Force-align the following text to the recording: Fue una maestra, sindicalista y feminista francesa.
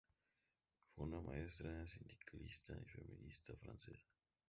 Fue 0.95 1.05
una 1.05 1.21
maestra, 1.21 1.87
sindicalista 1.87 2.73
y 2.73 2.85
feminista 2.89 3.53
francesa. 3.57 4.07